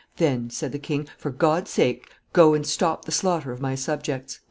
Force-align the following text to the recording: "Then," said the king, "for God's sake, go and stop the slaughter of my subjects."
"Then," 0.17 0.49
said 0.49 0.71
the 0.71 0.79
king, 0.79 1.07
"for 1.15 1.29
God's 1.29 1.69
sake, 1.69 2.09
go 2.33 2.55
and 2.55 2.65
stop 2.65 3.05
the 3.05 3.11
slaughter 3.11 3.51
of 3.51 3.61
my 3.61 3.75
subjects." 3.75 4.39